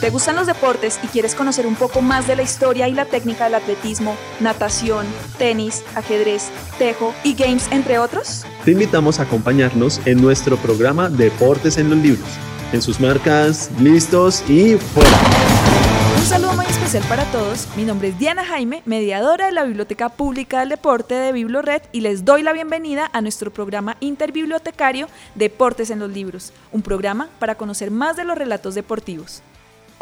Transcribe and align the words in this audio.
¿Te 0.00 0.08
gustan 0.08 0.34
los 0.34 0.46
deportes 0.46 0.98
y 1.02 1.08
quieres 1.08 1.34
conocer 1.34 1.66
un 1.66 1.74
poco 1.74 2.00
más 2.00 2.26
de 2.26 2.34
la 2.34 2.40
historia 2.40 2.88
y 2.88 2.94
la 2.94 3.04
técnica 3.04 3.44
del 3.44 3.56
atletismo, 3.56 4.16
natación, 4.40 5.06
tenis, 5.36 5.84
ajedrez, 5.94 6.48
tejo 6.78 7.12
y 7.22 7.34
games, 7.34 7.68
entre 7.70 7.98
otros? 7.98 8.46
Te 8.64 8.70
invitamos 8.70 9.20
a 9.20 9.24
acompañarnos 9.24 10.00
en 10.06 10.22
nuestro 10.22 10.56
programa 10.56 11.10
Deportes 11.10 11.76
en 11.76 11.90
los 11.90 11.98
Libros. 11.98 12.26
En 12.72 12.80
sus 12.80 12.98
marcas, 12.98 13.70
listos 13.78 14.42
y 14.48 14.76
fuera. 14.76 15.10
Un 16.16 16.24
saludo 16.24 16.54
muy 16.54 16.64
especial 16.64 17.04
para 17.06 17.24
todos. 17.30 17.68
Mi 17.76 17.84
nombre 17.84 18.08
es 18.08 18.18
Diana 18.18 18.46
Jaime, 18.46 18.82
mediadora 18.86 19.46
de 19.46 19.52
la 19.52 19.64
Biblioteca 19.64 20.08
Pública 20.08 20.60
del 20.60 20.70
Deporte 20.70 21.14
de 21.14 21.32
Biblored 21.32 21.82
y 21.92 22.00
les 22.00 22.24
doy 22.24 22.42
la 22.42 22.54
bienvenida 22.54 23.10
a 23.12 23.20
nuestro 23.20 23.52
programa 23.52 23.98
interbibliotecario 24.00 25.08
Deportes 25.34 25.90
en 25.90 25.98
los 25.98 26.10
Libros, 26.10 26.54
un 26.72 26.80
programa 26.80 27.28
para 27.38 27.56
conocer 27.56 27.90
más 27.90 28.16
de 28.16 28.24
los 28.24 28.38
relatos 28.38 28.74
deportivos. 28.74 29.42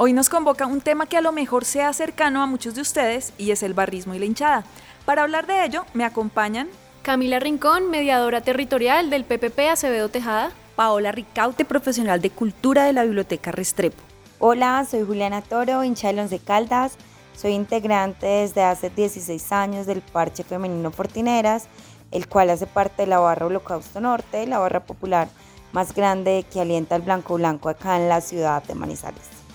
Hoy 0.00 0.12
nos 0.12 0.28
convoca 0.28 0.64
un 0.68 0.80
tema 0.80 1.06
que 1.06 1.16
a 1.16 1.20
lo 1.20 1.32
mejor 1.32 1.64
sea 1.64 1.92
cercano 1.92 2.40
a 2.40 2.46
muchos 2.46 2.76
de 2.76 2.82
ustedes 2.82 3.32
y 3.36 3.50
es 3.50 3.64
el 3.64 3.74
barrismo 3.74 4.14
y 4.14 4.20
la 4.20 4.26
hinchada. 4.26 4.62
Para 5.04 5.24
hablar 5.24 5.48
de 5.48 5.64
ello, 5.64 5.86
me 5.92 6.04
acompañan 6.04 6.68
Camila 7.02 7.40
Rincón, 7.40 7.90
mediadora 7.90 8.40
territorial 8.40 9.10
del 9.10 9.24
PPP 9.24 9.58
Acevedo 9.72 10.08
Tejada. 10.08 10.52
Paola 10.76 11.10
Ricaute, 11.10 11.64
profesional 11.64 12.20
de 12.20 12.30
cultura 12.30 12.84
de 12.84 12.92
la 12.92 13.02
Biblioteca 13.02 13.50
Restrepo. 13.50 14.00
Hola, 14.38 14.86
soy 14.88 15.02
Juliana 15.02 15.42
Toro, 15.42 15.82
hincha 15.82 16.12
de 16.12 16.28
de 16.28 16.38
Caldas. 16.38 16.96
Soy 17.36 17.54
integrante 17.54 18.24
desde 18.24 18.62
hace 18.62 18.90
16 18.90 19.50
años 19.50 19.86
del 19.86 20.00
Parche 20.00 20.44
Femenino 20.44 20.92
Fortineras, 20.92 21.66
el 22.12 22.28
cual 22.28 22.50
hace 22.50 22.68
parte 22.68 23.02
de 23.02 23.08
la 23.08 23.18
barra 23.18 23.46
Holocausto 23.46 24.00
Norte, 24.00 24.46
la 24.46 24.60
barra 24.60 24.78
popular 24.78 25.26
más 25.72 25.92
grande 25.92 26.46
que 26.52 26.60
alienta 26.60 26.94
el 26.94 27.02
blanco 27.02 27.34
blanco 27.34 27.68
acá 27.68 27.96
en 27.96 28.08
la 28.08 28.20
ciudad 28.20 28.62
de 28.62 28.76
Manizales. 28.76 29.47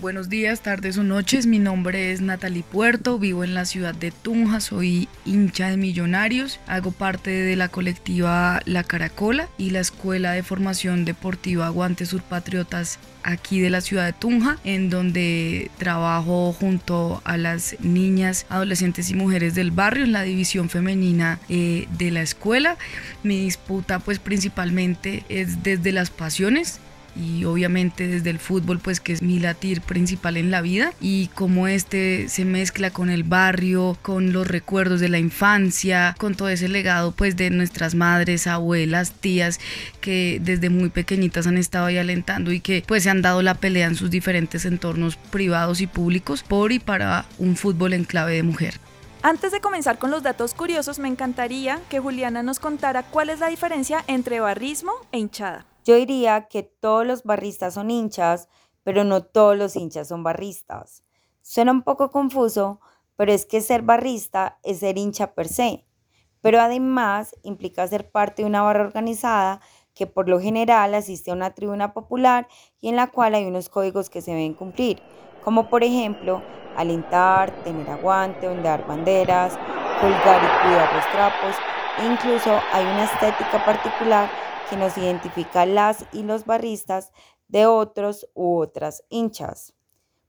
Buenos 0.00 0.28
días, 0.28 0.60
tardes 0.60 0.98
o 0.98 1.04
noches. 1.04 1.46
Mi 1.46 1.60
nombre 1.60 2.10
es 2.10 2.20
Natalie 2.20 2.64
Puerto, 2.64 3.18
vivo 3.18 3.44
en 3.44 3.54
la 3.54 3.64
ciudad 3.64 3.94
de 3.94 4.10
Tunja, 4.10 4.60
soy 4.60 5.08
hincha 5.24 5.70
de 5.70 5.76
Millonarios, 5.76 6.58
hago 6.66 6.90
parte 6.90 7.30
de 7.30 7.54
la 7.54 7.68
colectiva 7.68 8.60
La 8.66 8.82
Caracola 8.82 9.48
y 9.56 9.70
la 9.70 9.80
Escuela 9.80 10.32
de 10.32 10.42
Formación 10.42 11.04
Deportiva 11.04 11.68
Guantes 11.68 12.08
Surpatriotas 12.08 12.98
aquí 13.22 13.60
de 13.60 13.70
la 13.70 13.80
ciudad 13.80 14.04
de 14.04 14.12
Tunja, 14.12 14.58
en 14.64 14.90
donde 14.90 15.70
trabajo 15.78 16.52
junto 16.52 17.22
a 17.24 17.36
las 17.36 17.76
niñas, 17.80 18.46
adolescentes 18.50 19.08
y 19.10 19.14
mujeres 19.14 19.54
del 19.54 19.70
barrio 19.70 20.04
en 20.04 20.12
la 20.12 20.22
división 20.22 20.68
femenina 20.68 21.38
eh, 21.48 21.86
de 21.96 22.10
la 22.10 22.20
escuela. 22.20 22.76
Mi 23.22 23.40
disputa 23.44 24.00
pues 24.00 24.18
principalmente 24.18 25.24
es 25.28 25.62
desde 25.62 25.92
las 25.92 26.10
pasiones 26.10 26.80
y 27.16 27.44
obviamente 27.44 28.06
desde 28.08 28.30
el 28.30 28.38
fútbol 28.38 28.78
pues 28.78 29.00
que 29.00 29.12
es 29.12 29.22
mi 29.22 29.38
latir 29.38 29.80
principal 29.80 30.36
en 30.36 30.50
la 30.50 30.62
vida 30.62 30.92
y 31.00 31.28
como 31.28 31.68
este 31.68 32.28
se 32.28 32.44
mezcla 32.44 32.90
con 32.90 33.10
el 33.10 33.24
barrio, 33.24 33.96
con 34.02 34.32
los 34.32 34.46
recuerdos 34.46 35.00
de 35.00 35.08
la 35.08 35.18
infancia, 35.18 36.14
con 36.18 36.34
todo 36.34 36.48
ese 36.48 36.68
legado 36.68 37.12
pues 37.12 37.36
de 37.36 37.50
nuestras 37.50 37.94
madres, 37.94 38.46
abuelas, 38.46 39.12
tías 39.12 39.60
que 40.00 40.40
desde 40.42 40.70
muy 40.70 40.90
pequeñitas 40.90 41.46
han 41.46 41.56
estado 41.56 41.86
ahí 41.86 41.98
alentando 41.98 42.52
y 42.52 42.60
que 42.60 42.82
pues 42.86 43.04
se 43.04 43.10
han 43.10 43.22
dado 43.22 43.42
la 43.42 43.54
pelea 43.54 43.86
en 43.86 43.96
sus 43.96 44.10
diferentes 44.10 44.64
entornos 44.64 45.16
privados 45.16 45.80
y 45.80 45.86
públicos 45.86 46.42
por 46.42 46.72
y 46.72 46.78
para 46.78 47.26
un 47.38 47.56
fútbol 47.56 47.92
en 47.92 48.04
clave 48.04 48.34
de 48.34 48.42
mujer. 48.42 48.80
Antes 49.22 49.52
de 49.52 49.60
comenzar 49.60 49.98
con 49.98 50.10
los 50.10 50.22
datos 50.22 50.52
curiosos, 50.52 50.98
me 50.98 51.08
encantaría 51.08 51.80
que 51.88 51.98
Juliana 51.98 52.42
nos 52.42 52.58
contara 52.58 53.02
cuál 53.02 53.30
es 53.30 53.40
la 53.40 53.48
diferencia 53.48 54.04
entre 54.06 54.40
barrismo 54.40 54.92
e 55.12 55.18
hinchada. 55.18 55.64
Yo 55.84 55.96
diría 55.96 56.48
que 56.48 56.62
todos 56.62 57.06
los 57.06 57.24
barristas 57.24 57.74
son 57.74 57.90
hinchas, 57.90 58.48
pero 58.82 59.04
no 59.04 59.22
todos 59.22 59.56
los 59.56 59.76
hinchas 59.76 60.08
son 60.08 60.22
barristas. 60.22 61.04
Suena 61.42 61.72
un 61.72 61.82
poco 61.82 62.10
confuso, 62.10 62.80
pero 63.16 63.32
es 63.32 63.44
que 63.44 63.60
ser 63.60 63.82
barrista 63.82 64.58
es 64.62 64.80
ser 64.80 64.96
hincha 64.96 65.34
per 65.34 65.46
se. 65.46 65.84
Pero 66.40 66.60
además 66.60 67.36
implica 67.42 67.86
ser 67.86 68.10
parte 68.10 68.42
de 68.42 68.48
una 68.48 68.62
barra 68.62 68.84
organizada 68.84 69.60
que 69.94 70.06
por 70.06 70.28
lo 70.28 70.40
general 70.40 70.94
asiste 70.94 71.30
a 71.30 71.34
una 71.34 71.54
tribuna 71.54 71.92
popular 71.92 72.48
y 72.80 72.88
en 72.88 72.96
la 72.96 73.08
cual 73.08 73.34
hay 73.34 73.44
unos 73.44 73.68
códigos 73.68 74.08
que 74.08 74.22
se 74.22 74.32
deben 74.32 74.54
cumplir, 74.54 75.00
como 75.44 75.68
por 75.68 75.84
ejemplo 75.84 76.42
alentar, 76.76 77.50
tener 77.62 77.88
aguante, 77.88 78.48
ondear 78.48 78.86
banderas, 78.86 79.52
colgar 80.00 80.42
y 80.42 80.66
cuidar 80.66 80.94
los 80.94 81.10
trapos, 81.12 81.54
e 81.98 82.06
incluso 82.06 82.58
hay 82.72 82.84
una 82.84 83.04
estética 83.04 83.64
particular 83.64 84.28
que 84.68 84.76
nos 84.76 84.96
identifica 84.96 85.66
las 85.66 86.04
y 86.12 86.22
los 86.22 86.44
barristas 86.44 87.12
de 87.48 87.66
otros 87.66 88.28
u 88.34 88.58
otras 88.58 89.04
hinchas. 89.08 89.74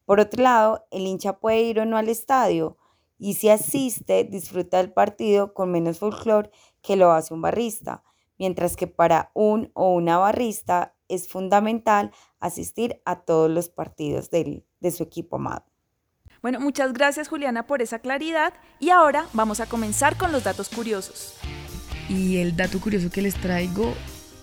Por 0.05 0.19
otro 0.19 0.43
lado, 0.43 0.85
el 0.91 1.07
hincha 1.07 1.39
puede 1.39 1.61
ir 1.61 1.79
o 1.79 1.85
no 1.85 1.97
al 1.97 2.09
estadio 2.09 2.77
y 3.17 3.35
si 3.35 3.49
asiste 3.49 4.23
disfruta 4.23 4.77
del 4.77 4.91
partido 4.91 5.53
con 5.53 5.71
menos 5.71 5.99
folclore 5.99 6.51
que 6.81 6.95
lo 6.95 7.11
hace 7.11 7.33
un 7.33 7.41
barrista, 7.41 8.03
mientras 8.37 8.75
que 8.75 8.87
para 8.87 9.31
un 9.33 9.71
o 9.73 9.93
una 9.93 10.17
barrista 10.17 10.95
es 11.07 11.27
fundamental 11.27 12.11
asistir 12.39 13.01
a 13.05 13.21
todos 13.21 13.49
los 13.49 13.69
partidos 13.69 14.29
de, 14.29 14.65
de 14.79 14.91
su 14.91 15.03
equipo 15.03 15.37
amado. 15.37 15.65
Bueno, 16.41 16.59
muchas 16.59 16.93
gracias 16.93 17.27
Juliana 17.27 17.65
por 17.65 17.81
esa 17.81 17.99
claridad 17.99 18.53
y 18.79 18.91
ahora 18.91 19.27
vamos 19.33 19.59
a 19.59 19.65
comenzar 19.65 20.17
con 20.17 20.31
los 20.31 20.43
datos 20.43 20.69
curiosos. 20.69 21.35
Y 22.07 22.37
el 22.37 22.55
dato 22.55 22.79
curioso 22.79 23.09
que 23.09 23.23
les 23.23 23.33
traigo 23.33 23.95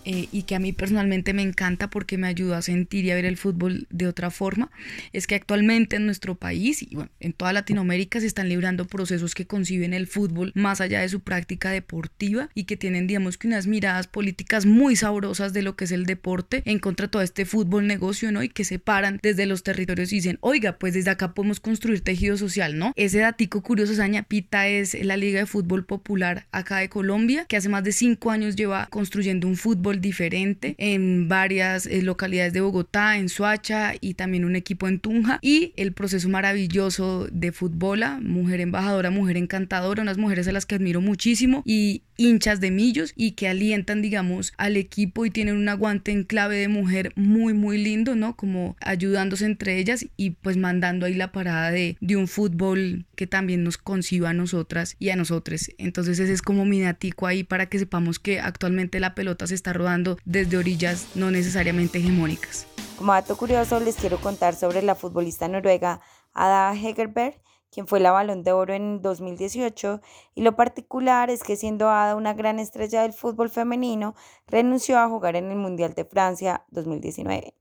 eh, 0.04 0.28
y 0.32 0.42
que 0.42 0.54
a 0.54 0.58
mí 0.58 0.72
personalmente 0.72 1.32
me 1.32 1.42
encanta 1.42 1.90
porque 1.90 2.18
me 2.18 2.26
ayuda 2.26 2.58
a 2.58 2.62
sentir 2.62 3.04
y 3.04 3.10
a 3.10 3.14
ver 3.14 3.24
el 3.24 3.36
fútbol 3.36 3.86
de 3.90 4.06
otra 4.06 4.30
forma, 4.30 4.70
es 5.12 5.26
que 5.26 5.34
actualmente 5.34 5.96
en 5.96 6.06
nuestro 6.06 6.34
país 6.34 6.82
y 6.82 6.94
bueno, 6.94 7.10
en 7.20 7.32
toda 7.32 7.52
Latinoamérica 7.52 8.20
se 8.20 8.26
están 8.26 8.48
librando 8.48 8.86
procesos 8.86 9.34
que 9.34 9.46
conciben 9.46 9.94
el 9.94 10.06
fútbol 10.06 10.52
más 10.54 10.80
allá 10.80 11.00
de 11.00 11.08
su 11.08 11.20
práctica 11.20 11.70
deportiva 11.70 12.48
y 12.54 12.64
que 12.64 12.76
tienen, 12.76 13.06
digamos 13.06 13.38
que 13.38 13.46
unas 13.46 13.66
miradas 13.66 14.06
políticas 14.06 14.66
muy 14.66 14.96
sabrosas 14.96 15.52
de 15.52 15.62
lo 15.62 15.76
que 15.76 15.84
es 15.84 15.92
el 15.92 16.06
deporte 16.06 16.62
en 16.64 16.78
contra 16.78 17.06
de 17.06 17.10
todo 17.10 17.22
este 17.22 17.44
fútbol 17.44 17.86
negocio, 17.86 18.32
¿no? 18.32 18.42
Y 18.42 18.48
que 18.48 18.64
se 18.64 18.78
paran 18.78 19.20
desde 19.22 19.46
los 19.46 19.62
territorios 19.62 20.12
y 20.12 20.16
dicen, 20.16 20.38
oiga, 20.40 20.78
pues 20.78 20.94
desde 20.94 21.10
acá 21.10 21.34
podemos 21.34 21.60
construir 21.60 22.00
tejido 22.00 22.36
social, 22.36 22.78
¿no? 22.78 22.92
Ese 22.96 23.18
datico 23.18 23.62
curioso, 23.62 23.94
Saña 23.94 24.22
Pita 24.24 24.68
es 24.68 24.94
la 25.04 25.16
Liga 25.16 25.40
de 25.40 25.46
Fútbol 25.46 25.84
Popular 25.84 26.46
acá 26.52 26.78
de 26.78 26.88
Colombia, 26.88 27.46
que 27.46 27.56
hace 27.56 27.68
más 27.68 27.84
de 27.84 27.92
cinco 27.92 28.30
años 28.30 28.56
lleva 28.56 28.86
construyendo 28.90 29.46
un 29.46 29.56
fútbol 29.56 29.91
diferente 30.00 30.74
en 30.78 31.28
varias 31.28 31.86
eh, 31.86 32.02
localidades 32.02 32.52
de 32.52 32.60
Bogotá, 32.60 33.18
en 33.18 33.28
Suacha 33.28 33.94
y 34.00 34.14
también 34.14 34.44
un 34.44 34.56
equipo 34.56 34.88
en 34.88 35.00
Tunja 35.00 35.38
y 35.42 35.72
el 35.76 35.92
proceso 35.92 36.28
maravilloso 36.28 37.28
de 37.30 37.52
fútbola, 37.52 38.20
mujer 38.22 38.60
embajadora, 38.60 39.10
mujer 39.10 39.36
encantadora, 39.36 40.02
unas 40.02 40.18
mujeres 40.18 40.48
a 40.48 40.52
las 40.52 40.66
que 40.66 40.76
admiro 40.76 41.00
muchísimo 41.00 41.62
y 41.64 42.02
hinchas 42.16 42.60
de 42.60 42.70
millos 42.70 43.12
y 43.16 43.32
que 43.32 43.48
alientan, 43.48 44.02
digamos, 44.02 44.52
al 44.56 44.76
equipo 44.76 45.26
y 45.26 45.30
tienen 45.30 45.56
un 45.56 45.68
aguante 45.68 46.12
en 46.12 46.24
clave 46.24 46.56
de 46.56 46.68
mujer 46.68 47.12
muy, 47.16 47.52
muy 47.52 47.78
lindo, 47.78 48.14
¿no? 48.14 48.36
Como 48.36 48.76
ayudándose 48.80 49.44
entre 49.44 49.78
ellas 49.78 50.06
y 50.16 50.30
pues 50.30 50.56
mandando 50.56 51.06
ahí 51.06 51.14
la 51.14 51.32
parada 51.32 51.70
de, 51.70 51.96
de 52.00 52.16
un 52.16 52.28
fútbol 52.28 53.06
que 53.16 53.26
también 53.26 53.64
nos 53.64 53.78
conciba 53.78 54.30
a 54.30 54.34
nosotras 54.34 54.96
y 54.98 55.10
a 55.10 55.16
nosotros. 55.16 55.70
Entonces 55.78 56.18
ese 56.18 56.32
es 56.32 56.42
como 56.42 56.64
mi 56.64 56.80
datico 56.80 57.26
ahí 57.26 57.44
para 57.44 57.66
que 57.66 57.78
sepamos 57.78 58.18
que 58.18 58.40
actualmente 58.40 59.00
la 59.00 59.14
pelota 59.14 59.46
se 59.46 59.54
está 59.54 59.72
rodando 59.82 60.16
desde 60.24 60.56
orillas 60.56 61.08
no 61.14 61.30
necesariamente 61.30 61.98
hegemónicas. 61.98 62.66
Como 62.96 63.12
dato 63.12 63.36
curioso 63.36 63.80
les 63.80 63.96
quiero 63.96 64.20
contar 64.20 64.54
sobre 64.54 64.80
la 64.80 64.94
futbolista 64.94 65.48
noruega 65.48 66.00
Ada 66.32 66.72
Hegerberg, 66.72 67.42
quien 67.70 67.86
fue 67.88 68.00
la 68.00 68.12
balón 68.12 68.44
de 68.44 68.52
oro 68.52 68.74
en 68.74 69.02
2018, 69.02 70.00
y 70.34 70.42
lo 70.42 70.54
particular 70.54 71.30
es 71.30 71.42
que 71.42 71.56
siendo 71.56 71.90
Ada 71.90 72.14
una 72.14 72.34
gran 72.34 72.60
estrella 72.60 73.02
del 73.02 73.12
fútbol 73.12 73.50
femenino, 73.50 74.14
renunció 74.46 74.98
a 74.98 75.08
jugar 75.08 75.36
en 75.36 75.50
el 75.50 75.56
Mundial 75.56 75.94
de 75.94 76.04
Francia 76.04 76.64
2019. 76.70 77.56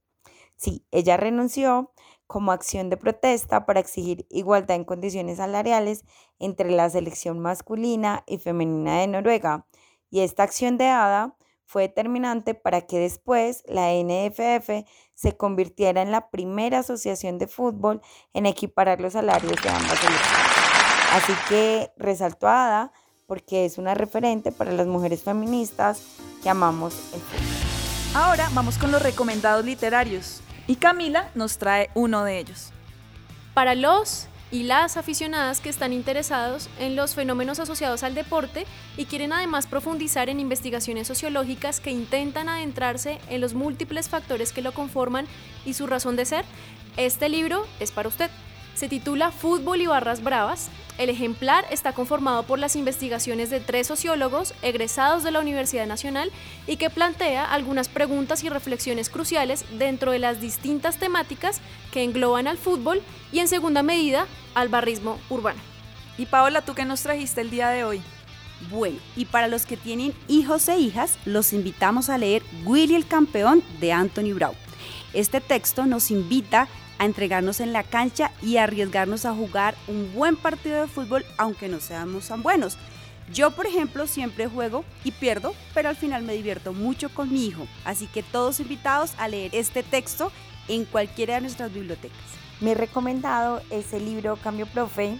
Sí, 0.56 0.86
ella 0.92 1.16
renunció 1.16 1.92
como 2.28 2.52
acción 2.52 2.88
de 2.88 2.96
protesta 2.96 3.66
para 3.66 3.80
exigir 3.80 4.26
igualdad 4.30 4.76
en 4.76 4.84
condiciones 4.84 5.38
salariales 5.38 6.04
entre 6.38 6.70
la 6.70 6.88
selección 6.88 7.40
masculina 7.40 8.22
y 8.26 8.38
femenina 8.38 9.00
de 9.00 9.08
Noruega, 9.08 9.66
y 10.08 10.20
esta 10.20 10.44
acción 10.44 10.76
de 10.76 10.86
Ada 10.86 11.36
fue 11.66 11.82
determinante 11.82 12.54
para 12.54 12.82
que 12.82 12.98
después 12.98 13.64
la 13.66 13.92
NFF 13.92 14.86
se 15.14 15.36
convirtiera 15.36 16.02
en 16.02 16.10
la 16.10 16.30
primera 16.30 16.80
asociación 16.80 17.38
de 17.38 17.46
fútbol 17.46 18.00
en 18.32 18.46
equiparar 18.46 19.00
los 19.00 19.14
salarios 19.14 19.60
de 19.62 19.68
ambas 19.68 19.98
selecciones. 19.98 20.52
Así 21.12 21.32
que 21.48 21.92
resaltó 21.96 22.48
a 22.48 22.66
Ada 22.66 22.92
porque 23.26 23.64
es 23.64 23.78
una 23.78 23.94
referente 23.94 24.52
para 24.52 24.72
las 24.72 24.86
mujeres 24.86 25.22
feministas 25.22 26.02
que 26.42 26.50
amamos 26.50 26.94
el 27.14 27.20
fútbol. 27.20 27.62
Ahora 28.14 28.50
vamos 28.52 28.76
con 28.76 28.92
los 28.92 29.02
recomendados 29.02 29.64
literarios 29.64 30.42
y 30.66 30.76
Camila 30.76 31.30
nos 31.34 31.58
trae 31.58 31.90
uno 31.94 32.24
de 32.24 32.38
ellos. 32.38 32.72
Para 33.54 33.74
los 33.74 34.28
y 34.52 34.64
las 34.64 34.98
aficionadas 34.98 35.60
que 35.60 35.70
están 35.70 35.94
interesados 35.94 36.68
en 36.78 36.94
los 36.94 37.14
fenómenos 37.14 37.58
asociados 37.58 38.02
al 38.02 38.14
deporte 38.14 38.66
y 38.98 39.06
quieren 39.06 39.32
además 39.32 39.66
profundizar 39.66 40.28
en 40.28 40.38
investigaciones 40.38 41.08
sociológicas 41.08 41.80
que 41.80 41.90
intentan 41.90 42.50
adentrarse 42.50 43.18
en 43.30 43.40
los 43.40 43.54
múltiples 43.54 44.10
factores 44.10 44.52
que 44.52 44.60
lo 44.60 44.72
conforman 44.72 45.26
y 45.64 45.72
su 45.72 45.86
razón 45.86 46.16
de 46.16 46.26
ser, 46.26 46.44
este 46.98 47.30
libro 47.30 47.66
es 47.80 47.90
para 47.90 48.10
usted. 48.10 48.30
Se 48.74 48.88
titula 48.88 49.32
Fútbol 49.32 49.80
y 49.80 49.86
Barras 49.86 50.22
Bravas. 50.22 50.70
El 50.98 51.10
ejemplar 51.10 51.64
está 51.70 51.92
conformado 51.92 52.42
por 52.42 52.58
las 52.58 52.74
investigaciones 52.76 53.50
de 53.50 53.60
tres 53.60 53.86
sociólogos 53.86 54.54
egresados 54.62 55.24
de 55.24 55.30
la 55.30 55.40
Universidad 55.40 55.86
Nacional 55.86 56.30
y 56.66 56.76
que 56.76 56.90
plantea 56.90 57.44
algunas 57.44 57.88
preguntas 57.88 58.44
y 58.44 58.48
reflexiones 58.48 59.10
cruciales 59.10 59.64
dentro 59.78 60.12
de 60.12 60.18
las 60.18 60.40
distintas 60.40 60.96
temáticas 60.96 61.60
que 61.92 62.02
engloban 62.02 62.46
al 62.46 62.58
fútbol 62.58 63.02
y 63.30 63.40
en 63.40 63.48
segunda 63.48 63.82
medida 63.82 64.26
al 64.54 64.68
barrismo 64.68 65.18
urbano. 65.30 65.60
Y 66.18 66.26
Paola, 66.26 66.62
¿tú 66.62 66.74
qué 66.74 66.84
nos 66.84 67.02
trajiste 67.02 67.40
el 67.40 67.50
día 67.50 67.68
de 67.68 67.84
hoy? 67.84 68.02
Bueno, 68.70 68.98
y 69.16 69.24
para 69.24 69.48
los 69.48 69.66
que 69.66 69.76
tienen 69.76 70.12
hijos 70.28 70.68
e 70.68 70.78
hijas, 70.78 71.18
los 71.24 71.52
invitamos 71.52 72.10
a 72.10 72.18
leer 72.18 72.42
Willy 72.64 72.94
el 72.94 73.06
Campeón 73.06 73.62
de 73.80 73.92
Anthony 73.92 74.34
Brown. 74.34 74.54
Este 75.12 75.40
texto 75.40 75.86
nos 75.86 76.10
invita 76.10 76.68
a 76.98 77.04
entregarnos 77.04 77.60
en 77.60 77.72
la 77.72 77.82
cancha 77.82 78.30
y 78.42 78.58
arriesgarnos 78.58 79.24
a 79.24 79.34
jugar 79.34 79.74
un 79.88 80.12
buen 80.14 80.36
partido 80.36 80.80
de 80.80 80.86
fútbol 80.86 81.24
aunque 81.38 81.68
no 81.68 81.80
seamos 81.80 82.28
tan 82.28 82.42
buenos. 82.42 82.76
Yo, 83.32 83.50
por 83.50 83.66
ejemplo, 83.66 84.06
siempre 84.06 84.46
juego 84.46 84.84
y 85.04 85.10
pierdo, 85.10 85.54
pero 85.74 85.88
al 85.88 85.96
final 85.96 86.22
me 86.22 86.34
divierto 86.34 86.72
mucho 86.72 87.08
con 87.08 87.32
mi 87.32 87.46
hijo. 87.46 87.66
Así 87.84 88.06
que 88.06 88.22
todos 88.22 88.60
invitados 88.60 89.12
a 89.18 89.28
leer 89.28 89.54
este 89.54 89.82
texto 89.82 90.30
en 90.68 90.84
cualquiera 90.84 91.34
de 91.34 91.42
nuestras 91.42 91.72
bibliotecas. 91.72 92.18
Mi 92.62 92.74
recomendado 92.74 93.60
es 93.70 93.92
el 93.92 94.04
libro 94.04 94.36
Cambio 94.36 94.66
Profe, 94.66 95.18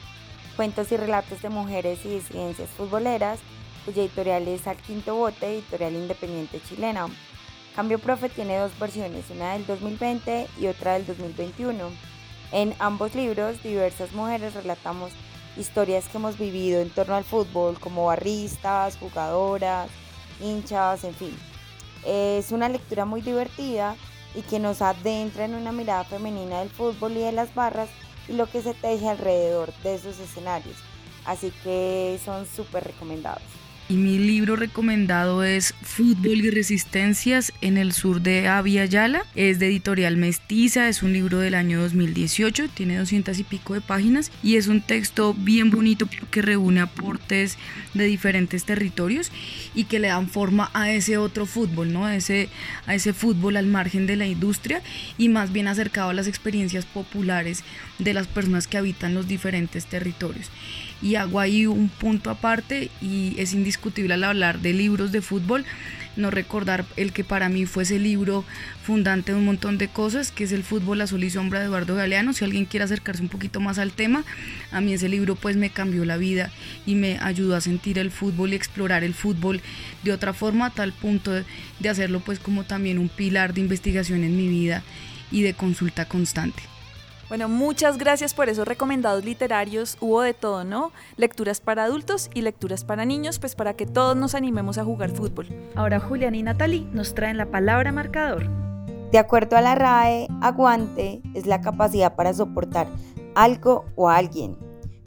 Cuentos 0.54 0.92
y 0.92 0.96
Relatos 0.96 1.42
de 1.42 1.48
Mujeres 1.48 1.98
y 2.04 2.10
Disidencias 2.10 2.70
Futboleras, 2.70 3.40
cuya 3.84 4.02
editorial 4.02 4.46
es 4.46 4.68
Al 4.68 4.76
Quinto 4.76 5.16
Bote, 5.16 5.54
editorial 5.54 5.94
independiente 5.94 6.60
chilena. 6.68 7.08
Cambio 7.74 7.98
Profe 7.98 8.28
tiene 8.28 8.58
dos 8.58 8.78
versiones, 8.78 9.28
una 9.30 9.54
del 9.54 9.66
2020 9.66 10.46
y 10.60 10.68
otra 10.68 10.92
del 10.92 11.04
2021. 11.04 11.90
En 12.52 12.76
ambos 12.78 13.16
libros, 13.16 13.60
diversas 13.60 14.12
mujeres 14.12 14.54
relatamos 14.54 15.10
historias 15.56 16.06
que 16.08 16.18
hemos 16.18 16.38
vivido 16.38 16.80
en 16.80 16.90
torno 16.90 17.16
al 17.16 17.24
fútbol, 17.24 17.76
como 17.80 18.06
barristas, 18.06 18.96
jugadoras, 18.98 19.90
hinchas, 20.40 21.02
en 21.02 21.14
fin. 21.16 21.36
Es 22.06 22.52
una 22.52 22.68
lectura 22.68 23.04
muy 23.04 23.20
divertida 23.20 23.96
y 24.34 24.42
que 24.42 24.58
nos 24.58 24.82
adentra 24.82 25.44
en 25.44 25.54
una 25.54 25.72
mirada 25.72 26.04
femenina 26.04 26.60
del 26.60 26.70
fútbol 26.70 27.12
y 27.12 27.20
de 27.20 27.32
las 27.32 27.54
barras 27.54 27.88
y 28.28 28.32
lo 28.32 28.46
que 28.46 28.62
se 28.62 28.74
teje 28.74 29.08
alrededor 29.08 29.72
de 29.82 29.94
esos 29.94 30.18
escenarios. 30.18 30.76
Así 31.24 31.52
que 31.62 32.18
son 32.24 32.46
súper 32.46 32.84
recomendados. 32.84 33.61
Y 33.92 33.96
mi 33.96 34.16
libro 34.16 34.56
recomendado 34.56 35.44
es 35.44 35.74
Fútbol 35.82 36.38
y 36.38 36.48
Resistencias 36.48 37.52
en 37.60 37.76
el 37.76 37.92
sur 37.92 38.22
de 38.22 38.48
Avia 38.48 38.86
Yala. 38.86 39.26
Es 39.34 39.58
de 39.58 39.66
editorial 39.66 40.16
Mestiza, 40.16 40.88
es 40.88 41.02
un 41.02 41.12
libro 41.12 41.40
del 41.40 41.54
año 41.54 41.78
2018, 41.78 42.70
tiene 42.70 42.96
200 42.96 43.38
y 43.38 43.44
pico 43.44 43.74
de 43.74 43.82
páginas 43.82 44.32
y 44.42 44.56
es 44.56 44.68
un 44.68 44.80
texto 44.80 45.34
bien 45.34 45.70
bonito 45.70 46.08
que 46.30 46.40
reúne 46.40 46.80
aportes 46.80 47.58
de 47.92 48.06
diferentes 48.06 48.64
territorios 48.64 49.30
y 49.74 49.84
que 49.84 49.98
le 49.98 50.08
dan 50.08 50.30
forma 50.30 50.70
a 50.72 50.90
ese 50.90 51.18
otro 51.18 51.44
fútbol, 51.44 51.92
¿no? 51.92 52.06
A 52.06 52.16
ese, 52.16 52.48
a 52.86 52.94
ese 52.94 53.12
fútbol 53.12 53.58
al 53.58 53.66
margen 53.66 54.06
de 54.06 54.16
la 54.16 54.26
industria 54.26 54.80
y 55.18 55.28
más 55.28 55.52
bien 55.52 55.68
acercado 55.68 56.08
a 56.08 56.14
las 56.14 56.28
experiencias 56.28 56.86
populares 56.86 57.62
de 57.98 58.14
las 58.14 58.26
personas 58.26 58.66
que 58.66 58.78
habitan 58.78 59.12
los 59.12 59.28
diferentes 59.28 59.84
territorios 59.84 60.50
y 61.02 61.16
hago 61.16 61.40
ahí 61.40 61.66
un 61.66 61.88
punto 61.88 62.30
aparte 62.30 62.90
y 63.02 63.34
es 63.36 63.52
al 64.12 64.24
hablar 64.24 64.60
de 64.60 64.72
libros 64.72 65.12
de 65.12 65.22
fútbol 65.22 65.64
no 66.16 66.30
recordar 66.30 66.84
el 66.96 67.12
que 67.12 67.24
para 67.24 67.48
mí 67.48 67.66
fue 67.66 67.84
ese 67.84 67.98
libro 67.98 68.44
fundante 68.82 69.32
de 69.32 69.38
un 69.38 69.44
montón 69.44 69.78
de 69.78 69.88
cosas, 69.88 70.30
que 70.30 70.44
es 70.44 70.52
el 70.52 70.62
fútbol 70.62 71.00
azul 71.00 71.24
y 71.24 71.30
sombra 71.30 71.60
de 71.60 71.66
Eduardo 71.66 71.94
Galeano. 71.94 72.32
Si 72.32 72.44
alguien 72.44 72.66
quiere 72.66 72.84
acercarse 72.84 73.22
un 73.22 73.28
poquito 73.28 73.60
más 73.60 73.78
al 73.78 73.92
tema, 73.92 74.24
a 74.70 74.80
mí 74.80 74.92
ese 74.92 75.08
libro 75.08 75.36
pues 75.36 75.56
me 75.56 75.70
cambió 75.70 76.04
la 76.04 76.16
vida 76.16 76.50
y 76.86 76.94
me 76.94 77.18
ayudó 77.18 77.56
a 77.56 77.60
sentir 77.60 77.98
el 77.98 78.10
fútbol 78.10 78.52
y 78.52 78.56
explorar 78.56 79.04
el 79.04 79.14
fútbol 79.14 79.60
de 80.02 80.12
otra 80.12 80.32
forma, 80.32 80.66
a 80.66 80.70
tal 80.70 80.92
punto 80.92 81.32
de 81.32 81.88
hacerlo 81.88 82.20
pues 82.20 82.38
como 82.38 82.64
también 82.64 82.98
un 82.98 83.08
pilar 83.08 83.54
de 83.54 83.60
investigación 83.60 84.24
en 84.24 84.36
mi 84.36 84.48
vida 84.48 84.82
y 85.30 85.42
de 85.42 85.54
consulta 85.54 86.04
constante. 86.06 86.71
Bueno, 87.32 87.48
muchas 87.48 87.96
gracias 87.96 88.34
por 88.34 88.50
esos 88.50 88.68
recomendados 88.68 89.24
literarios. 89.24 89.96
Hubo 90.02 90.20
de 90.20 90.34
todo, 90.34 90.64
¿no? 90.64 90.92
Lecturas 91.16 91.62
para 91.62 91.84
adultos 91.84 92.28
y 92.34 92.42
lecturas 92.42 92.84
para 92.84 93.06
niños, 93.06 93.38
pues 93.38 93.54
para 93.54 93.72
que 93.72 93.86
todos 93.86 94.14
nos 94.14 94.34
animemos 94.34 94.76
a 94.76 94.84
jugar 94.84 95.08
fútbol. 95.08 95.46
Ahora 95.74 95.98
Julián 95.98 96.34
y 96.34 96.42
Natalie 96.42 96.86
nos 96.92 97.14
traen 97.14 97.38
la 97.38 97.46
palabra 97.46 97.90
marcador. 97.90 98.50
De 99.12 99.18
acuerdo 99.18 99.56
a 99.56 99.62
la 99.62 99.74
RAE, 99.74 100.28
aguante 100.42 101.22
es 101.32 101.46
la 101.46 101.62
capacidad 101.62 102.16
para 102.16 102.34
soportar 102.34 102.88
algo 103.34 103.86
o 103.96 104.10
alguien. 104.10 104.58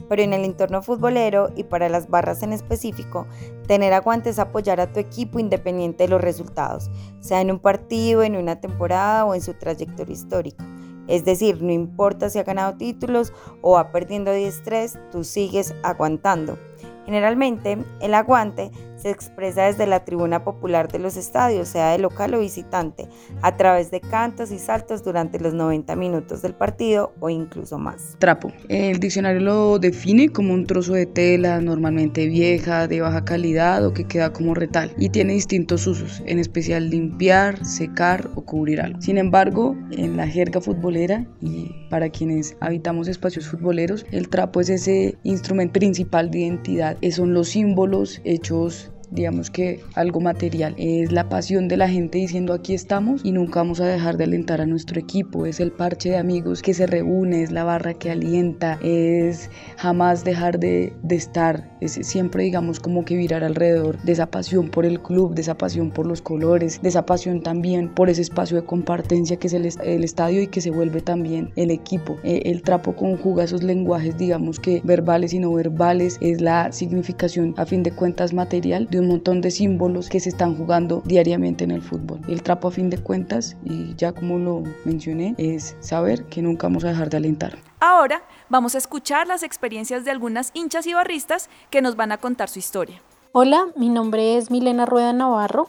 Pero 0.08 0.22
en 0.22 0.32
el 0.32 0.44
entorno 0.44 0.82
futbolero 0.82 1.52
y 1.54 1.62
para 1.62 1.88
las 1.88 2.08
barras 2.08 2.42
en 2.42 2.52
específico, 2.52 3.28
tener 3.68 3.92
aguante 3.92 4.30
es 4.30 4.40
apoyar 4.40 4.80
a 4.80 4.92
tu 4.92 4.98
equipo 4.98 5.38
independiente 5.38 6.02
de 6.02 6.08
los 6.08 6.20
resultados, 6.20 6.90
sea 7.20 7.40
en 7.40 7.52
un 7.52 7.60
partido, 7.60 8.24
en 8.24 8.34
una 8.34 8.60
temporada 8.60 9.24
o 9.26 9.36
en 9.36 9.42
su 9.42 9.54
trayectoria 9.54 10.12
histórica. 10.12 10.64
Es 11.08 11.24
decir, 11.24 11.62
no 11.62 11.72
importa 11.72 12.30
si 12.30 12.38
ha 12.38 12.44
ganado 12.44 12.76
títulos 12.76 13.32
o 13.62 13.72
va 13.72 13.92
perdiendo 13.92 14.32
10-3, 14.32 15.10
tú 15.10 15.24
sigues 15.24 15.74
aguantando. 15.82 16.58
Generalmente, 17.06 17.78
el 18.00 18.14
aguante 18.14 18.70
se 18.96 19.10
expresa 19.10 19.62
desde 19.62 19.86
la 19.86 20.04
tribuna 20.04 20.42
popular 20.42 20.90
de 20.90 20.98
los 20.98 21.16
estadios, 21.16 21.68
sea 21.68 21.92
de 21.92 21.98
local 21.98 22.34
o 22.34 22.40
visitante, 22.40 23.06
a 23.42 23.56
través 23.56 23.90
de 23.90 24.00
cantos 24.00 24.50
y 24.50 24.58
saltos 24.58 25.04
durante 25.04 25.38
los 25.38 25.54
90 25.54 25.94
minutos 25.96 26.42
del 26.42 26.54
partido 26.54 27.12
o 27.20 27.30
incluso 27.30 27.78
más. 27.78 28.16
Trapo. 28.18 28.52
El 28.68 28.98
diccionario 28.98 29.40
lo 29.40 29.78
define 29.78 30.28
como 30.28 30.54
un 30.54 30.66
trozo 30.66 30.94
de 30.94 31.06
tela 31.06 31.60
normalmente 31.60 32.26
vieja, 32.26 32.88
de 32.88 33.00
baja 33.00 33.24
calidad 33.24 33.84
o 33.86 33.92
que 33.92 34.04
queda 34.04 34.32
como 34.32 34.54
retal 34.54 34.92
y 34.98 35.10
tiene 35.10 35.34
distintos 35.34 35.86
usos, 35.86 36.22
en 36.26 36.38
especial 36.38 36.90
limpiar, 36.90 37.64
secar 37.64 38.30
o 38.34 38.42
cubrir 38.42 38.80
algo. 38.80 39.00
Sin 39.00 39.18
embargo, 39.18 39.76
en 39.92 40.16
la 40.16 40.26
jerga 40.26 40.60
futbolera 40.60 41.26
y 41.40 41.70
para 41.90 42.08
quienes 42.08 42.56
habitamos 42.60 43.08
espacios 43.08 43.48
futboleros, 43.48 44.06
el 44.10 44.28
trapo 44.28 44.60
es 44.60 44.70
ese 44.70 45.16
instrumento 45.22 45.74
principal 45.74 46.30
de 46.30 46.40
identidad, 46.40 46.95
son 47.10 47.34
los 47.34 47.48
símbolos 47.48 48.20
hechos 48.24 48.90
digamos 49.10 49.50
que 49.50 49.80
algo 49.94 50.20
material. 50.20 50.74
Es 50.78 51.12
la 51.12 51.28
pasión 51.28 51.68
de 51.68 51.76
la 51.76 51.88
gente 51.88 52.18
diciendo 52.18 52.52
aquí 52.52 52.74
estamos 52.74 53.20
y 53.24 53.32
nunca 53.32 53.60
vamos 53.60 53.80
a 53.80 53.86
dejar 53.86 54.16
de 54.16 54.24
alentar 54.24 54.60
a 54.60 54.66
nuestro 54.66 54.98
equipo. 55.00 55.46
Es 55.46 55.60
el 55.60 55.72
parche 55.72 56.10
de 56.10 56.18
amigos 56.18 56.62
que 56.62 56.74
se 56.74 56.86
reúne, 56.86 57.42
es 57.42 57.52
la 57.52 57.64
barra 57.64 57.94
que 57.94 58.10
alienta, 58.10 58.78
es 58.82 59.50
jamás 59.76 60.24
dejar 60.24 60.58
de, 60.58 60.92
de 61.02 61.16
estar, 61.16 61.75
es 61.80 61.92
siempre 62.02 62.44
digamos 62.44 62.80
como 62.80 63.04
que 63.04 63.16
virar 63.16 63.44
alrededor 63.44 64.00
de 64.02 64.12
esa 64.12 64.26
pasión 64.26 64.68
por 64.68 64.84
el 64.84 65.00
club, 65.00 65.34
de 65.34 65.42
esa 65.42 65.54
pasión 65.54 65.90
por 65.90 66.06
los 66.06 66.22
colores, 66.22 66.80
de 66.82 66.88
esa 66.88 67.06
pasión 67.06 67.42
también 67.42 67.88
por 67.88 68.10
ese 68.10 68.22
espacio 68.22 68.56
de 68.56 68.66
compartencia 68.66 69.36
que 69.36 69.46
es 69.46 69.52
el, 69.52 69.68
el 69.84 70.04
estadio 70.04 70.42
y 70.42 70.48
que 70.48 70.60
se 70.60 70.70
vuelve 70.70 71.00
también 71.00 71.52
el 71.56 71.70
equipo. 71.70 72.16
Eh, 72.24 72.42
el 72.46 72.62
trapo 72.62 72.96
conjuga 72.96 73.44
esos 73.44 73.62
lenguajes 73.62 74.18
digamos 74.18 74.58
que 74.58 74.80
verbales 74.84 75.32
y 75.32 75.38
no 75.38 75.52
verbales, 75.52 76.18
es 76.20 76.40
la 76.40 76.72
significación 76.72 77.54
a 77.56 77.66
fin 77.66 77.82
de 77.82 77.92
cuentas 77.92 78.32
material 78.32 78.88
un 78.98 79.08
montón 79.08 79.40
de 79.40 79.50
símbolos 79.50 80.08
que 80.08 80.20
se 80.20 80.28
están 80.28 80.56
jugando 80.56 81.02
diariamente 81.04 81.64
en 81.64 81.70
el 81.70 81.82
fútbol. 81.82 82.20
El 82.28 82.42
trapo 82.42 82.68
a 82.68 82.70
fin 82.70 82.90
de 82.90 82.98
cuentas, 82.98 83.56
y 83.64 83.94
ya 83.96 84.12
como 84.12 84.38
lo 84.38 84.62
mencioné, 84.84 85.34
es 85.38 85.76
saber 85.80 86.24
que 86.24 86.42
nunca 86.42 86.66
vamos 86.66 86.84
a 86.84 86.88
dejar 86.88 87.10
de 87.10 87.18
alentar. 87.18 87.58
Ahora 87.78 88.22
vamos 88.48 88.74
a 88.74 88.78
escuchar 88.78 89.26
las 89.26 89.42
experiencias 89.42 90.04
de 90.04 90.10
algunas 90.10 90.50
hinchas 90.54 90.86
y 90.86 90.94
barristas 90.94 91.50
que 91.70 91.82
nos 91.82 91.94
van 91.94 92.10
a 92.10 92.18
contar 92.18 92.48
su 92.48 92.58
historia. 92.58 93.02
Hola, 93.32 93.66
mi 93.76 93.90
nombre 93.90 94.38
es 94.38 94.50
Milena 94.50 94.86
Rueda 94.86 95.12
Navarro. 95.12 95.68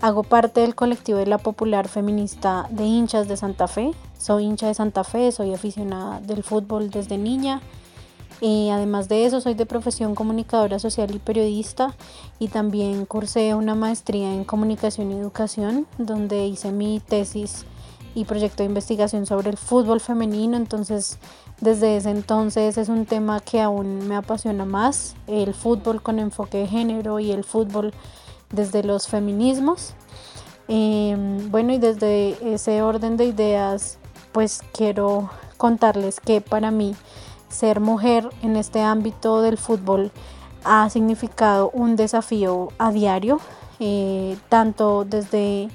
Hago 0.00 0.22
parte 0.22 0.60
del 0.60 0.76
colectivo 0.76 1.18
de 1.18 1.26
la 1.26 1.38
popular 1.38 1.88
feminista 1.88 2.66
de 2.70 2.84
hinchas 2.84 3.26
de 3.26 3.36
Santa 3.36 3.66
Fe. 3.66 3.90
Soy 4.18 4.44
hincha 4.44 4.68
de 4.68 4.74
Santa 4.74 5.02
Fe, 5.02 5.32
soy 5.32 5.52
aficionada 5.52 6.20
del 6.20 6.44
fútbol 6.44 6.90
desde 6.90 7.18
niña 7.18 7.60
y 8.40 8.70
además 8.70 9.08
de 9.08 9.24
eso, 9.24 9.40
soy 9.40 9.54
de 9.54 9.66
profesión 9.66 10.16
comunicadora 10.16 10.80
social 10.80 11.14
y 11.14 11.20
periodista 11.20 11.94
y 12.40 12.48
también 12.48 13.06
cursé 13.06 13.54
una 13.54 13.76
maestría 13.76 14.34
en 14.34 14.42
comunicación 14.44 15.12
y 15.12 15.14
educación, 15.14 15.86
donde 15.96 16.46
hice 16.46 16.72
mi 16.72 16.98
tesis 16.98 17.64
y 18.14 18.24
proyecto 18.24 18.62
de 18.62 18.68
investigación 18.68 19.26
sobre 19.26 19.50
el 19.50 19.56
fútbol 19.56 20.00
femenino. 20.00 20.56
Entonces, 20.56 21.18
desde 21.60 21.96
ese 21.96 22.10
entonces 22.10 22.76
es 22.78 22.88
un 22.88 23.06
tema 23.06 23.40
que 23.40 23.60
aún 23.60 24.08
me 24.08 24.16
apasiona 24.16 24.64
más, 24.64 25.14
el 25.26 25.54
fútbol 25.54 26.02
con 26.02 26.18
enfoque 26.18 26.58
de 26.58 26.66
género 26.66 27.20
y 27.20 27.32
el 27.32 27.44
fútbol 27.44 27.92
desde 28.50 28.82
los 28.82 29.06
feminismos. 29.06 29.94
Em, 30.68 31.50
bueno, 31.50 31.72
y 31.72 31.78
desde 31.78 32.54
ese 32.54 32.82
orden 32.82 33.16
de 33.16 33.26
ideas, 33.26 33.98
pues 34.32 34.62
quiero 34.72 35.30
contarles 35.56 36.20
que 36.20 36.40
para 36.40 36.70
mí 36.70 36.94
ser 37.48 37.80
mujer 37.80 38.28
en 38.42 38.56
este 38.56 38.80
ámbito 38.80 39.42
del 39.42 39.58
fútbol 39.58 40.10
ha 40.64 40.88
significado 40.90 41.70
un 41.72 41.96
desafío 41.96 42.68
a 42.78 42.92
diario, 42.92 43.40
eh, 43.80 44.36
tanto 44.48 45.04
desde 45.04 45.68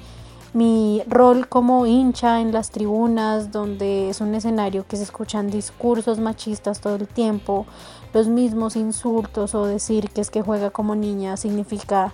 mi 0.54 1.04
rol 1.08 1.48
como 1.48 1.86
hincha 1.86 2.42
en 2.42 2.52
las 2.52 2.72
tribunas, 2.72 3.52
donde 3.52 4.10
es 4.10 4.22
un 4.22 4.34
escenario 4.36 4.86
que 4.88 4.98
se 4.98 5.04
escuchan 5.04 5.50
discursos 5.50 6.20
machistas 6.20 6.80
todo 6.80 6.96
el 6.96 7.08
tiempo, 7.08 7.66
los 8.14 8.28
mismos 8.28 8.76
insultos 8.76 9.54
o 9.56 9.66
decir 9.66 10.10
que 10.10 10.22
es 10.22 10.30
que 10.30 10.42
juega 10.42 10.70
como 10.70 10.96
niña 10.96 11.38
significa 11.38 12.14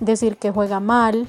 decir 0.00 0.36
que 0.36 0.50
juega 0.50 0.80
mal. 0.80 1.28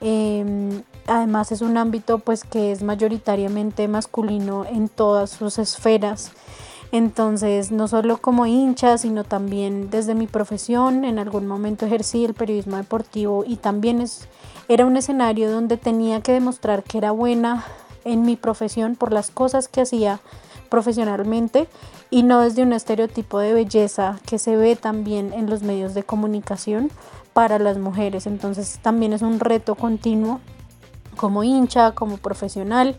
Em, 0.00 0.82
además 1.06 1.52
es 1.52 1.60
un 1.60 1.76
ámbito 1.76 2.18
pues 2.18 2.44
que 2.44 2.72
es 2.72 2.82
mayoritariamente 2.82 3.86
masculino 3.88 4.64
en 4.64 4.88
todas 4.88 5.30
sus 5.30 5.58
esferas. 5.58 6.32
Entonces, 6.92 7.70
no 7.70 7.86
solo 7.86 8.18
como 8.18 8.46
hincha, 8.46 8.98
sino 8.98 9.22
también 9.22 9.90
desde 9.90 10.14
mi 10.14 10.26
profesión, 10.26 11.04
en 11.04 11.18
algún 11.18 11.46
momento 11.46 11.86
ejercí 11.86 12.24
el 12.24 12.34
periodismo 12.34 12.76
deportivo 12.76 13.44
y 13.46 13.56
también 13.56 14.00
es, 14.00 14.28
era 14.68 14.86
un 14.86 14.96
escenario 14.96 15.52
donde 15.52 15.76
tenía 15.76 16.20
que 16.20 16.32
demostrar 16.32 16.82
que 16.82 16.98
era 16.98 17.12
buena 17.12 17.64
en 18.04 18.22
mi 18.22 18.34
profesión 18.36 18.96
por 18.96 19.12
las 19.12 19.30
cosas 19.30 19.68
que 19.68 19.82
hacía 19.82 20.20
profesionalmente 20.68 21.68
y 22.10 22.22
no 22.24 22.40
desde 22.40 22.62
un 22.62 22.72
estereotipo 22.72 23.38
de 23.38 23.52
belleza 23.52 24.18
que 24.26 24.38
se 24.38 24.56
ve 24.56 24.74
también 24.74 25.32
en 25.32 25.48
los 25.48 25.62
medios 25.62 25.94
de 25.94 26.02
comunicación 26.02 26.90
para 27.32 27.58
las 27.58 27.78
mujeres. 27.78 28.26
Entonces 28.26 28.80
también 28.82 29.12
es 29.12 29.22
un 29.22 29.38
reto 29.38 29.76
continuo 29.76 30.40
como 31.16 31.44
hincha, 31.44 31.92
como 31.92 32.16
profesional 32.16 32.96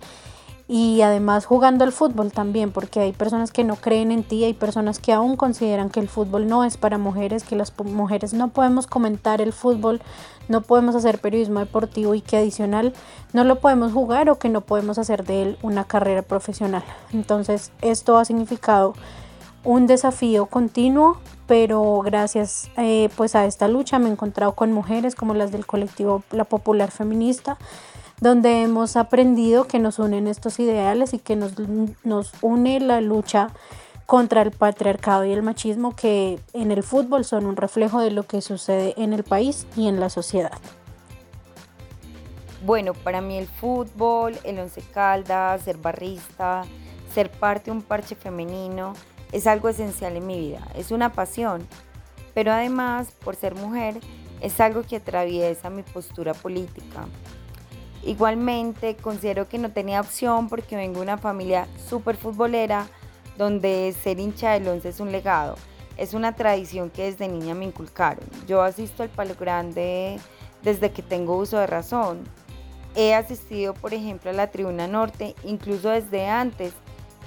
y 0.73 1.01
además 1.01 1.45
jugando 1.45 1.83
al 1.83 1.91
fútbol 1.91 2.31
también, 2.31 2.71
porque 2.71 3.01
hay 3.01 3.11
personas 3.11 3.51
que 3.51 3.65
no 3.65 3.75
creen 3.75 4.09
en 4.09 4.23
ti, 4.23 4.45
hay 4.45 4.53
personas 4.53 4.99
que 4.99 5.11
aún 5.11 5.35
consideran 5.35 5.89
que 5.89 5.99
el 5.99 6.07
fútbol 6.07 6.47
no 6.47 6.63
es 6.63 6.77
para 6.77 6.97
mujeres, 6.97 7.43
que 7.43 7.57
las 7.57 7.73
mujeres 7.77 8.33
no 8.33 8.47
podemos 8.47 8.87
comentar 8.87 9.41
el 9.41 9.51
fútbol, 9.51 10.01
no 10.47 10.61
podemos 10.61 10.95
hacer 10.95 11.19
periodismo 11.19 11.59
deportivo 11.59 12.15
y 12.15 12.21
que 12.21 12.37
adicional 12.37 12.93
no 13.33 13.43
lo 13.43 13.59
podemos 13.59 13.91
jugar 13.91 14.29
o 14.29 14.39
que 14.39 14.47
no 14.47 14.61
podemos 14.61 14.97
hacer 14.97 15.25
de 15.25 15.41
él 15.41 15.57
una 15.61 15.83
carrera 15.83 16.21
profesional. 16.21 16.85
Entonces 17.11 17.73
esto 17.81 18.17
ha 18.17 18.23
significado 18.23 18.93
un 19.65 19.87
desafío 19.87 20.45
continuo, 20.45 21.17
pero 21.47 21.99
gracias 21.99 22.69
eh, 22.77 23.09
pues 23.17 23.35
a 23.35 23.43
esta 23.43 23.67
lucha 23.67 23.99
me 23.99 24.07
he 24.07 24.11
encontrado 24.13 24.53
con 24.53 24.71
mujeres 24.71 25.15
como 25.15 25.33
las 25.33 25.51
del 25.51 25.65
colectivo 25.65 26.23
La 26.31 26.45
Popular 26.45 26.91
Feminista, 26.91 27.57
donde 28.21 28.61
hemos 28.61 28.95
aprendido 28.95 29.65
que 29.65 29.79
nos 29.79 29.99
unen 29.99 30.27
estos 30.27 30.59
ideales 30.59 31.13
y 31.13 31.19
que 31.19 31.35
nos, 31.35 31.53
nos 32.03 32.31
une 32.41 32.79
la 32.79 33.01
lucha 33.01 33.49
contra 34.05 34.43
el 34.43 34.51
patriarcado 34.51 35.25
y 35.25 35.31
el 35.31 35.41
machismo 35.41 35.95
que 35.95 36.39
en 36.53 36.71
el 36.71 36.83
fútbol 36.83 37.25
son 37.25 37.45
un 37.45 37.55
reflejo 37.55 37.99
de 37.99 38.11
lo 38.11 38.23
que 38.23 38.41
sucede 38.41 38.93
en 38.97 39.13
el 39.13 39.23
país 39.23 39.65
y 39.75 39.87
en 39.87 39.99
la 39.99 40.09
sociedad. 40.09 40.59
Bueno, 42.63 42.93
para 42.93 43.21
mí 43.21 43.37
el 43.37 43.47
fútbol, 43.47 44.37
el 44.43 44.59
once 44.59 44.81
caldas, 44.93 45.63
ser 45.63 45.77
barrista, 45.77 46.63
ser 47.11 47.31
parte 47.31 47.65
de 47.65 47.71
un 47.71 47.81
parche 47.81 48.15
femenino 48.15 48.93
es 49.31 49.47
algo 49.47 49.67
esencial 49.69 50.15
en 50.15 50.27
mi 50.27 50.37
vida, 50.39 50.67
es 50.75 50.91
una 50.91 51.11
pasión, 51.11 51.65
pero 52.35 52.51
además 52.51 53.07
por 53.23 53.35
ser 53.35 53.55
mujer 53.55 53.99
es 54.41 54.59
algo 54.59 54.83
que 54.83 54.97
atraviesa 54.97 55.71
mi 55.71 55.81
postura 55.81 56.33
política, 56.33 57.07
Igualmente 58.03 58.95
considero 58.95 59.47
que 59.47 59.59
no 59.59 59.71
tenía 59.71 60.01
opción 60.01 60.49
porque 60.49 60.75
vengo 60.75 60.97
de 60.97 61.03
una 61.03 61.17
familia 61.17 61.67
súper 61.87 62.17
futbolera 62.17 62.87
donde 63.37 63.95
ser 64.03 64.19
hincha 64.19 64.51
del 64.51 64.67
once 64.67 64.89
es 64.89 64.99
un 64.99 65.11
legado. 65.11 65.55
Es 65.97 66.13
una 66.13 66.33
tradición 66.35 66.89
que 66.89 67.03
desde 67.03 67.27
niña 67.27 67.53
me 67.53 67.65
inculcaron. 67.65 68.25
Yo 68.47 68.63
asisto 68.63 69.03
al 69.03 69.09
Palo 69.09 69.35
Grande 69.39 70.19
desde 70.63 70.91
que 70.91 71.03
tengo 71.03 71.37
uso 71.37 71.57
de 71.59 71.67
razón. 71.67 72.23
He 72.95 73.13
asistido, 73.13 73.73
por 73.73 73.93
ejemplo, 73.93 74.31
a 74.31 74.33
la 74.33 74.51
Tribuna 74.51 74.87
Norte, 74.87 75.35
incluso 75.43 75.89
desde 75.89 76.27
antes 76.27 76.73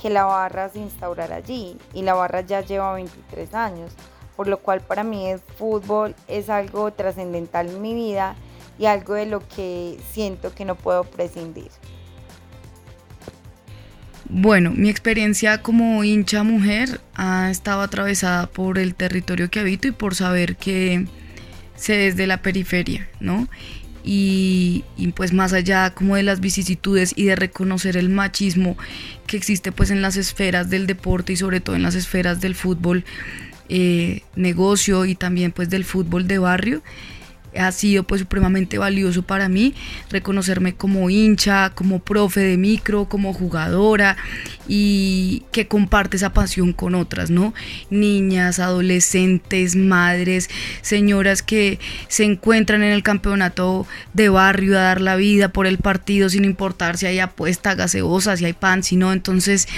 que 0.03 0.11
la 0.11 0.25
barra 0.25 0.69
se 0.69 0.81
instaurara 0.81 1.37
allí. 1.37 1.79
Y 1.93 2.03
la 2.03 2.15
barra 2.15 2.41
ya 2.41 2.61
lleva 2.63 2.95
23 2.95 3.55
años, 3.55 3.93
por 4.37 4.49
lo 4.49 4.59
cual 4.59 4.81
para 4.81 5.05
mí 5.05 5.27
el 5.27 5.39
fútbol 5.39 6.15
es 6.27 6.51
algo 6.51 6.93
trascendental 6.93 7.69
en 7.71 7.81
mi 7.81 7.95
vida 7.95 8.35
y 8.79 8.87
algo 8.87 9.15
de 9.15 9.27
lo 9.27 9.47
que 9.49 9.99
siento 10.13 10.55
que 10.55 10.65
no 10.65 10.75
puedo 10.75 11.05
prescindir. 11.05 11.71
Bueno, 14.29 14.73
mi 14.75 14.89
experiencia 14.89 15.59
como 15.63 16.03
hincha 16.03 16.43
mujer 16.43 17.01
ha 17.15 17.51
estado 17.51 17.83
atravesada 17.83 18.47
por 18.47 18.79
el 18.79 18.95
territorio 18.95 19.51
que 19.51 19.61
habito 19.61 19.87
y 19.87 19.93
por 19.93 20.15
saber 20.15 20.57
que 20.57 21.07
sé 21.77 21.93
desde 21.95 22.27
la 22.27 22.39
periferia, 22.39 23.09
¿no? 23.21 23.49
Y, 24.07 24.85
pues 25.15 25.33
más 25.33 25.53
allá 25.53 25.95
como 25.95 26.17
de 26.17 26.23
las 26.23 26.41
vicisitudes 26.41 27.15
y 27.17 27.25
de 27.25 27.37
reconocer 27.37 27.97
el 27.97 28.11
machismo 28.11 28.77
que 29.27 29.37
existe 29.37 29.73
pues 29.73 29.91
en 29.91 30.03
las 30.03 30.17
esferas 30.17 30.69
del 30.69 30.87
deporte 30.87 31.33
y 31.33 31.37
sobre 31.37 31.61
todo 31.61 31.77
en 31.77 31.83
las 31.83 31.95
esferas 31.95 32.41
del 32.41 32.55
fútbol 32.55 33.05
eh, 33.71 34.23
negocio 34.37 35.07
y 35.07 35.15
también 35.15 35.53
pues 35.53 35.71
del 35.71 35.85
fútbol 35.85 36.27
de 36.29 36.39
barrio, 36.39 36.83
ha 37.59 37.73
sido 37.73 38.05
pues 38.05 38.21
supremamente 38.21 38.79
valioso 38.79 39.23
para 39.23 39.49
mí 39.49 39.75
reconocerme 40.11 40.75
como 40.75 41.11
hincha, 41.11 41.71
como 41.71 42.01
profe 42.01 42.41
de 42.41 42.57
micro, 42.57 43.07
como 43.07 43.33
jugadora 43.33 44.17
y 44.69 45.43
que 45.53 45.67
comparte 45.67 46.17
esa 46.17 46.33
pasión 46.33 46.73
con 46.73 46.95
otras, 46.95 47.31
¿no? 47.31 47.55
Niñas, 47.91 48.59
adolescentes, 48.59 49.77
madres, 49.77 50.49
señoras 50.83 51.43
que 51.43 51.79
se 52.09 52.25
encuentran 52.25 52.83
en 52.83 52.93
el 52.93 53.03
campeonato 53.03 53.87
de 54.13 54.29
barrio 54.29 54.79
a 54.79 54.83
dar 54.83 55.01
la 55.01 55.17
vida 55.17 55.49
por 55.49 55.67
el 55.67 55.79
partido 55.79 56.29
sin 56.29 56.45
importar 56.45 56.97
si 56.97 57.07
hay 57.07 57.19
apuesta, 57.19 57.75
gaseosa, 57.75 58.37
si 58.37 58.45
hay 58.45 58.53
pan, 58.53 58.83
si 58.83 58.97
no. 58.97 59.13
Entonces 59.13 59.69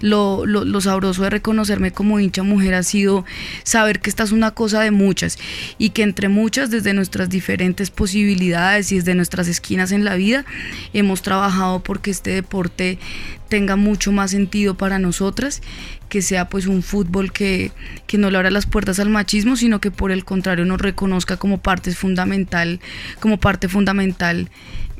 lo, 0.00 0.46
lo, 0.46 0.64
lo 0.64 0.80
sabroso 0.80 1.22
de 1.22 1.30
reconocerme 1.30 1.92
como 1.92 2.20
hincha 2.20 2.42
mujer 2.42 2.74
ha 2.74 2.82
sido 2.82 3.24
saber 3.62 4.00
que 4.00 4.10
esta 4.10 4.22
es 4.22 4.32
una 4.32 4.52
cosa 4.52 4.80
de 4.80 4.90
muchas 4.90 5.38
y 5.78 5.90
que 5.90 6.02
entre 6.02 6.28
muchas 6.28 6.70
desde 6.70 6.94
diferentes 7.28 7.90
posibilidades 7.90 8.92
y 8.92 8.96
desde 8.96 9.14
nuestras 9.14 9.48
esquinas 9.48 9.92
en 9.92 10.04
la 10.04 10.14
vida, 10.14 10.44
hemos 10.92 11.22
trabajado 11.22 11.82
porque 11.82 12.10
este 12.10 12.30
deporte 12.30 12.98
tenga 13.48 13.76
mucho 13.76 14.12
más 14.12 14.30
sentido 14.30 14.74
para 14.76 14.98
nosotras, 14.98 15.62
que 16.08 16.22
sea 16.22 16.48
pues 16.48 16.66
un 16.66 16.82
fútbol 16.82 17.32
que, 17.32 17.72
que 18.06 18.18
no 18.18 18.30
le 18.30 18.36
abra 18.36 18.50
las 18.50 18.66
puertas 18.66 18.98
al 19.00 19.10
machismo, 19.10 19.56
sino 19.56 19.80
que 19.80 19.90
por 19.90 20.12
el 20.12 20.24
contrario 20.24 20.64
nos 20.64 20.80
reconozca 20.80 21.36
como 21.36 21.58
parte 21.58 21.92
fundamental, 21.92 22.80
como 23.20 23.38
parte 23.38 23.68
fundamental 23.68 24.50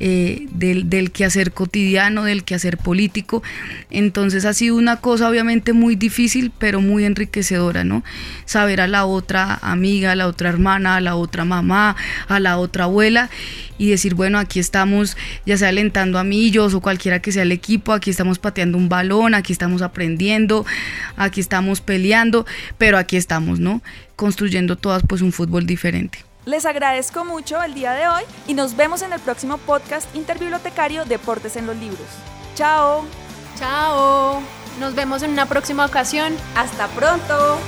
eh, 0.00 0.48
del, 0.50 0.90
del, 0.90 1.12
quehacer 1.12 1.52
cotidiano, 1.52 2.24
del 2.24 2.42
quehacer 2.42 2.78
político. 2.78 3.44
Entonces 3.90 4.44
ha 4.44 4.52
sido 4.52 4.76
una 4.76 4.96
cosa 4.96 5.28
obviamente 5.28 5.72
muy 5.72 5.94
difícil, 5.94 6.50
pero 6.58 6.80
muy 6.80 7.04
enriquecedora, 7.04 7.84
¿no? 7.84 8.02
Saber 8.44 8.80
a 8.80 8.88
la 8.88 9.04
otra 9.04 9.58
amiga, 9.62 10.12
a 10.12 10.16
la 10.16 10.26
otra 10.26 10.48
hermana, 10.48 10.96
a 10.96 11.00
la 11.00 11.14
otra 11.14 11.44
mamá, 11.44 11.94
a 12.26 12.40
la 12.40 12.58
otra 12.58 12.84
abuela 12.84 13.30
y 13.78 13.90
decir, 13.90 14.14
bueno, 14.14 14.38
aquí 14.38 14.60
estamos 14.60 15.16
ya 15.46 15.56
sea 15.56 15.68
alentando 15.68 16.18
a 16.18 16.24
millos 16.24 16.74
o 16.74 16.80
cualquiera 16.80 17.20
que 17.20 17.32
sea 17.32 17.42
el 17.42 17.52
equipo, 17.52 17.92
aquí 17.92 18.10
estamos 18.10 18.38
pateando 18.38 18.78
un 18.78 18.88
balón, 18.88 19.34
aquí 19.34 19.52
estamos 19.52 19.82
aprendiendo, 19.82 20.64
aquí 21.16 21.40
estamos 21.40 21.80
peleando, 21.80 22.46
pero 22.78 22.98
aquí 22.98 23.16
estamos, 23.16 23.60
¿no? 23.60 23.82
Construyendo 24.16 24.76
todas 24.76 25.02
pues 25.06 25.22
un 25.22 25.32
fútbol 25.32 25.66
diferente. 25.66 26.24
Les 26.46 26.66
agradezco 26.66 27.24
mucho 27.24 27.62
el 27.62 27.74
día 27.74 27.92
de 27.92 28.06
hoy 28.06 28.22
y 28.46 28.54
nos 28.54 28.76
vemos 28.76 29.00
en 29.02 29.12
el 29.12 29.20
próximo 29.20 29.56
podcast 29.58 30.14
interbibliotecario 30.14 31.06
Deportes 31.06 31.56
en 31.56 31.66
los 31.66 31.76
Libros. 31.76 32.06
Chao. 32.54 33.04
Chao. 33.58 34.42
Nos 34.78 34.94
vemos 34.94 35.22
en 35.22 35.30
una 35.30 35.46
próxima 35.46 35.86
ocasión. 35.86 36.34
Hasta 36.54 36.88
pronto. 36.88 37.58